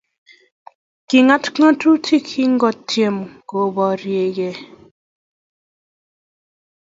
kirat 1.07 1.43
ng'otutie 1.57 2.15
yekingotyem 2.19 3.17
koboryekei 3.47 4.59